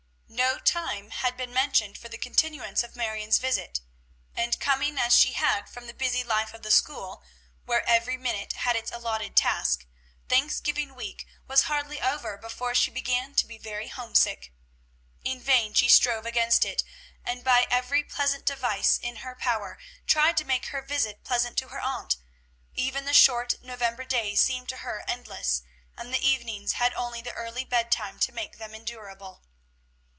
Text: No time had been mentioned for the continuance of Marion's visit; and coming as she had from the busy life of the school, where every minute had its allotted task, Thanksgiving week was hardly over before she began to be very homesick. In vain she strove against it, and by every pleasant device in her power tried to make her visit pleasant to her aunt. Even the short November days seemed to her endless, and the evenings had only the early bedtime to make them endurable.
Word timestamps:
No 0.33 0.59
time 0.59 1.11
had 1.11 1.35
been 1.35 1.51
mentioned 1.53 1.97
for 1.97 2.07
the 2.07 2.17
continuance 2.17 2.83
of 2.83 2.95
Marion's 2.95 3.37
visit; 3.37 3.81
and 4.33 4.59
coming 4.61 4.97
as 4.97 5.13
she 5.13 5.33
had 5.33 5.69
from 5.69 5.87
the 5.87 5.93
busy 5.93 6.23
life 6.23 6.53
of 6.53 6.63
the 6.63 6.71
school, 6.71 7.21
where 7.65 7.85
every 7.87 8.15
minute 8.15 8.53
had 8.53 8.77
its 8.77 8.91
allotted 8.91 9.35
task, 9.35 9.85
Thanksgiving 10.29 10.95
week 10.95 11.27
was 11.47 11.63
hardly 11.63 12.01
over 12.01 12.37
before 12.37 12.73
she 12.73 12.89
began 12.89 13.35
to 13.35 13.45
be 13.45 13.57
very 13.57 13.89
homesick. 13.89 14.53
In 15.23 15.41
vain 15.41 15.73
she 15.73 15.89
strove 15.89 16.25
against 16.25 16.63
it, 16.63 16.83
and 17.25 17.43
by 17.43 17.67
every 17.69 18.03
pleasant 18.03 18.45
device 18.45 18.97
in 18.97 19.17
her 19.17 19.35
power 19.35 19.77
tried 20.07 20.37
to 20.37 20.45
make 20.45 20.67
her 20.67 20.81
visit 20.81 21.25
pleasant 21.25 21.57
to 21.57 21.67
her 21.67 21.81
aunt. 21.81 22.15
Even 22.73 23.03
the 23.03 23.13
short 23.13 23.61
November 23.61 24.05
days 24.05 24.39
seemed 24.39 24.69
to 24.69 24.77
her 24.77 25.03
endless, 25.07 25.61
and 25.97 26.13
the 26.13 26.25
evenings 26.25 26.73
had 26.73 26.93
only 26.93 27.21
the 27.21 27.33
early 27.33 27.65
bedtime 27.65 28.17
to 28.21 28.31
make 28.31 28.57
them 28.57 28.73
endurable. 28.73 29.43